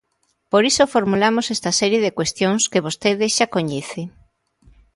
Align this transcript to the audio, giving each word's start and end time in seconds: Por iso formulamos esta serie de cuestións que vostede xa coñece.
Por 0.51 0.63
iso 0.71 0.91
formulamos 0.95 1.45
esta 1.55 1.71
serie 1.79 1.99
de 2.05 2.15
cuestións 2.19 2.61
que 2.71 2.83
vostede 2.85 3.25
xa 3.35 3.45
coñece. 3.55 4.01